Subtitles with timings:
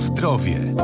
[0.00, 0.74] zdrowie.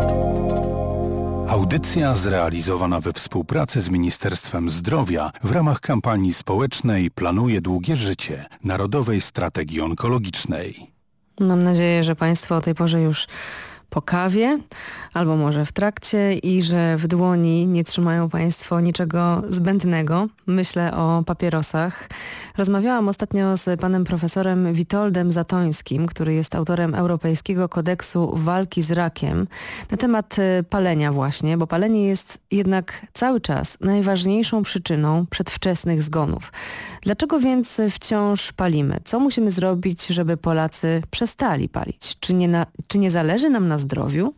[1.48, 9.20] Audycja zrealizowana we współpracy z Ministerstwem Zdrowia w ramach kampanii społecznej Planuje Długie Życie Narodowej
[9.20, 10.90] Strategii Onkologicznej.
[11.40, 13.26] Mam nadzieję, że Państwo o tej porze już
[13.90, 14.58] po kawie,
[15.14, 20.28] albo może w trakcie i że w dłoni nie trzymają Państwo niczego zbędnego.
[20.46, 22.08] Myślę o papierosach.
[22.56, 29.46] Rozmawiałam ostatnio z panem profesorem Witoldem Zatońskim, który jest autorem Europejskiego Kodeksu Walki z Rakiem
[29.90, 36.52] na temat y, palenia właśnie, bo palenie jest jednak cały czas najważniejszą przyczyną przedwczesnych zgonów.
[37.02, 39.00] Dlaczego więc wciąż palimy?
[39.04, 42.16] Co musimy zrobić, żeby Polacy przestali palić?
[42.20, 44.34] Czy nie, na, czy nie zależy nam na zdrowiu?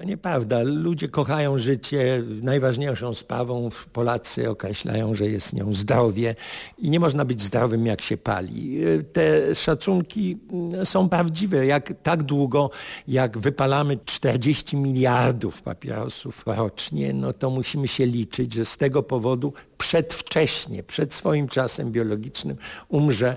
[0.00, 0.62] To nieprawda.
[0.62, 2.22] Ludzie kochają życie.
[2.42, 6.34] Najważniejszą sprawą Polacy określają, że jest nią zdrowie
[6.78, 8.80] i nie można być zdrowym, jak się pali.
[9.12, 10.38] Te szacunki
[10.84, 11.66] są prawdziwe.
[11.66, 12.70] Jak, tak długo,
[13.08, 19.52] jak wypalamy 40 miliardów papierosów rocznie, no to musimy się liczyć, że z tego powodu
[19.78, 22.56] przedwcześnie, przed swoim czasem biologicznym
[22.88, 23.36] umrze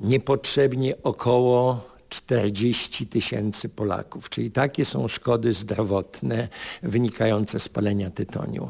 [0.00, 1.89] niepotrzebnie około
[2.30, 6.48] 40 tysięcy Polaków, czyli takie są szkody zdrowotne
[6.82, 8.68] wynikające z palenia tytoniu.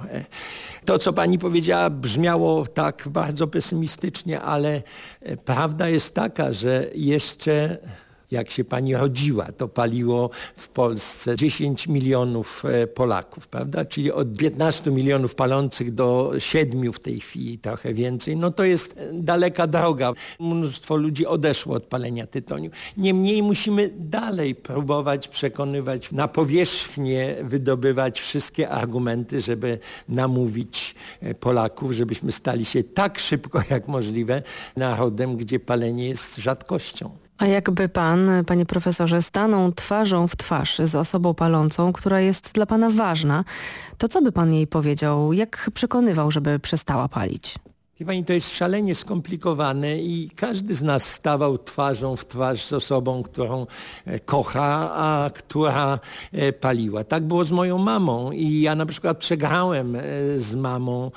[0.85, 4.83] To, co pani powiedziała, brzmiało tak bardzo pesymistycznie, ale
[5.45, 7.79] prawda jest taka, że jeszcze
[8.31, 13.85] jak się pani rodziła, to paliło w Polsce 10 milionów e, Polaków, prawda?
[13.85, 18.37] Czyli od 15 milionów palących do 7 w tej chwili, trochę więcej.
[18.37, 20.13] No to jest daleka droga.
[20.41, 22.71] Mnóstwo ludzi odeszło od palenia tytoniu.
[22.97, 29.79] Niemniej musimy dalej próbować przekonywać, na powierzchnię wydobywać wszystkie argumenty, żeby
[30.09, 34.43] namówić e, Polaków, żebyśmy stali się tak szybko jak możliwe
[34.77, 37.30] narodem, gdzie palenie jest rzadkością.
[37.41, 42.67] A jakby pan, panie profesorze, stanął twarzą w twarz z osobą palącą, która jest dla
[42.67, 43.45] pana ważna,
[43.99, 45.33] to co by pan jej powiedział?
[45.33, 47.55] Jak przekonywał, żeby przestała palić?
[48.01, 52.73] Wie pani, to jest szalenie skomplikowane i każdy z nas stawał twarzą w twarz z
[52.73, 53.67] osobą, którą
[54.07, 55.99] e, kocha, a która
[56.33, 57.05] e, paliła.
[57.05, 60.01] Tak było z moją mamą i ja na przykład przegrałem e,
[60.37, 61.11] z mamą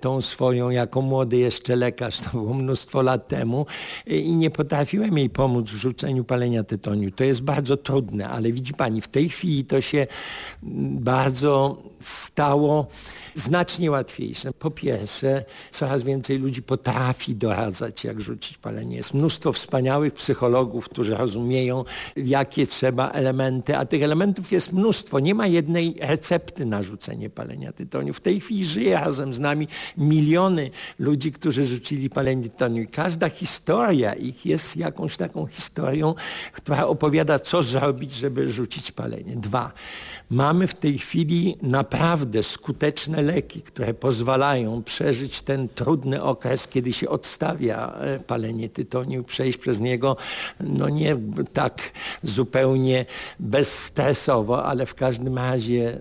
[0.00, 3.66] tą swoją jako młody jeszcze lekarz, to było mnóstwo lat temu
[4.06, 7.10] i nie potrafiłem jej pomóc w rzuceniu palenia tytoniu.
[7.10, 10.06] To jest bardzo trudne, ale widzi pani, w tej chwili to się
[11.00, 12.86] bardzo stało
[13.34, 14.52] znacznie łatwiejsze.
[14.52, 18.96] Po pierwsze, coraz więcej ludzi potrafi doradzać, jak rzucić palenie.
[18.96, 21.84] Jest mnóstwo wspaniałych psychologów, którzy rozumieją,
[22.16, 25.20] jakie trzeba elementy, a tych elementów jest mnóstwo.
[25.20, 28.14] Nie ma jednej recepty na rzucenie palenia tytoniu.
[28.14, 29.68] W tej chwili żyje razem z nami
[29.98, 32.86] miliony ludzi, którzy rzucili palenie tytoniu.
[32.92, 36.14] Każda historia ich jest jakąś taką historią,
[36.52, 39.36] która opowiada, co zrobić, żeby rzucić palenie.
[39.36, 39.72] Dwa,
[40.30, 47.08] mamy w tej chwili naprawdę skuteczne leki, które pozwalają przeżyć ten trudny okres, kiedy się
[47.08, 50.16] odstawia e, palenie tytoniu, przejść przez niego,
[50.60, 51.16] no nie
[51.52, 51.90] tak
[52.22, 53.04] zupełnie
[53.40, 55.98] bezstresowo, ale w każdym razie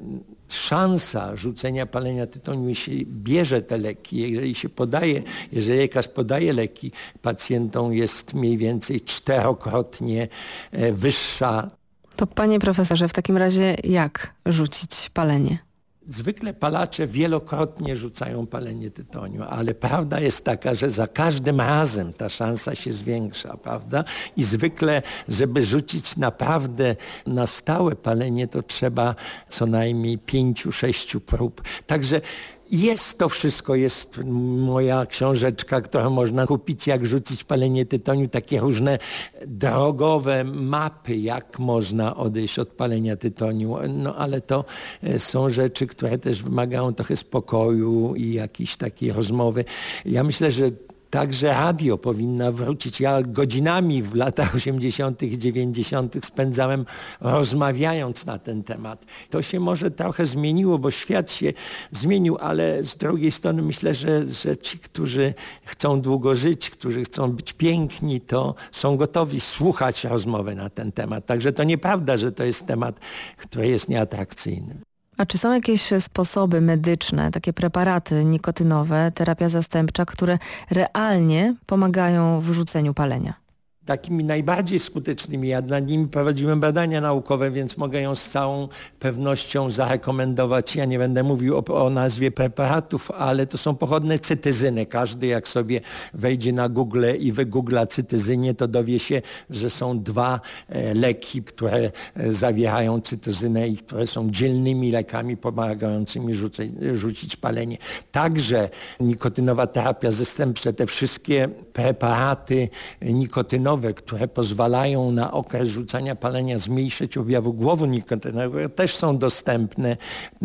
[0.53, 6.91] szansa rzucenia palenia tytoniu, jeśli bierze te leki, jeżeli się podaje, jeżeli lekarz podaje leki
[7.21, 10.27] pacjentom jest mniej więcej czterokrotnie
[10.71, 11.71] e, wyższa.
[12.15, 15.70] To panie profesorze, w takim razie jak rzucić palenie?
[16.11, 22.29] Zwykle palacze wielokrotnie rzucają palenie tytoniu, ale prawda jest taka, że za każdym razem ta
[22.29, 24.03] szansa się zwiększa, prawda?
[24.37, 26.95] I zwykle, żeby rzucić naprawdę
[27.27, 29.15] na stałe palenie, to trzeba
[29.49, 31.61] co najmniej pięciu, sześciu prób.
[31.87, 32.21] Także
[32.71, 34.19] jest to wszystko, jest
[34.65, 38.99] moja książeczka, którą można kupić, jak rzucić palenie tytoniu, takie różne
[39.47, 43.77] drogowe mapy, jak można odejść od palenia tytoniu.
[43.89, 44.65] No ale to
[45.03, 49.65] e, są rzeczy, które też wymagają trochę spokoju i jakiejś takiej rozmowy.
[50.05, 50.71] Ja myślę, że
[51.11, 52.99] Także radio powinna wrócić.
[52.99, 55.23] Ja godzinami w latach 80.
[55.23, 56.25] i 90.
[56.25, 56.85] spędzałem
[57.21, 59.05] rozmawiając na ten temat.
[59.29, 61.53] To się może trochę zmieniło, bo świat się
[61.91, 65.33] zmienił, ale z drugiej strony myślę, że, że ci, którzy
[65.65, 71.25] chcą długo żyć, którzy chcą być piękni, to są gotowi słuchać rozmowy na ten temat.
[71.25, 72.99] Także to nieprawda, że to jest temat,
[73.37, 74.90] który jest nieatrakcyjny.
[75.21, 80.37] A czy są jakieś sposoby medyczne, takie preparaty nikotynowe, terapia zastępcza, które
[80.71, 83.40] realnie pomagają w rzuceniu palenia?
[83.85, 85.47] Takimi najbardziej skutecznymi.
[85.47, 88.67] Ja nad nimi prowadziłem badania naukowe, więc mogę ją z całą
[88.99, 90.75] pewnością zarekomendować.
[90.75, 94.85] Ja nie będę mówił o, o, nazwie preparatów, ale to są pochodne cytyzyny.
[94.85, 95.81] Każdy jak sobie
[96.13, 100.39] wejdzie na Google i wygoogla cytyzynie, to dowie się, że są dwa
[100.69, 107.77] e, leki, które e, zawierają cytyzynę i które są dzielnymi lekami pomagającymi rzucić, rzucić palenie.
[108.11, 108.69] Także
[108.99, 112.69] nikotynowa terapia zastępcza, te wszystkie preparaty
[113.01, 119.97] nikotynowe, które pozwalają na okres rzucania palenia zmniejszyć objawu głowu nikotynowego, też są dostępne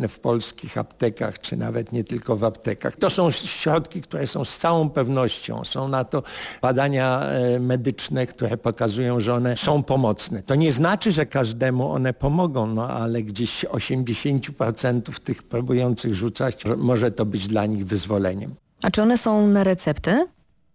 [0.08, 2.96] w polskich aptekach, czy nawet nie tylko w aptekach.
[2.96, 5.64] To są środki, które są z całą pewnością.
[5.64, 6.22] Są na to
[6.62, 10.42] badania e, medyczne, które pokazują, że one są pomocne.
[10.42, 17.10] To nie znaczy, że każdemu one pomogą, no ale gdzieś 80% tych próbujących rzucać może
[17.10, 18.54] to być dla nich wyzwoleniem.
[18.82, 20.26] A czy one są na receptę?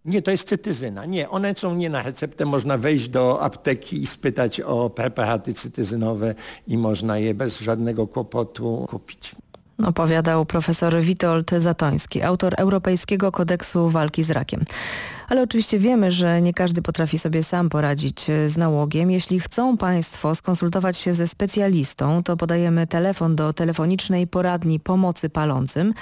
[0.04, 1.06] Nie, to jest cytyzyna.
[1.06, 2.44] Nie, one są nie na receptę.
[2.44, 6.34] Można wejść do apteki i spytać o preparaty cytyzynowe
[6.66, 9.34] i można je bez żadnego kłopotu kupić.
[9.86, 14.64] Opowiadał profesor Witold Zatoński, autor Europejskiego Kodeksu Walki z Rakiem.
[15.28, 19.10] Ale oczywiście wiemy, że nie każdy potrafi sobie sam poradzić z nałogiem.
[19.10, 25.94] Jeśli chcą Państwo skonsultować się ze specjalistą, to podajemy telefon do telefonicznej poradni pomocy palącym.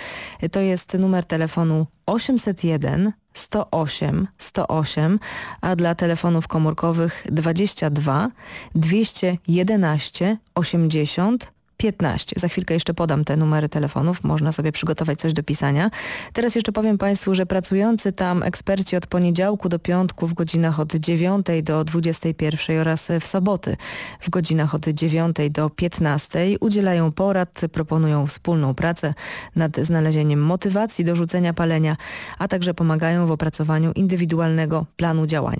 [0.53, 5.19] To jest numer telefonu 801 108 108,
[5.61, 8.31] a dla telefonów komórkowych 22
[8.75, 12.37] 211 80 15.
[12.41, 15.91] Za chwilkę jeszcze podam te numery telefonów, można sobie przygotować coś do pisania.
[16.32, 20.94] Teraz jeszcze powiem Państwu, że pracujący tam eksperci od poniedziałku do piątku w godzinach od
[20.94, 23.77] 9 do 21 oraz w soboty
[24.21, 29.15] w godzinach od 9 do 15 udzielają porad, proponują wspólną pracę
[29.56, 31.97] nad znalezieniem motywacji do rzucenia palenia,
[32.38, 35.59] a także pomagają w opracowaniu indywidualnego planu działania.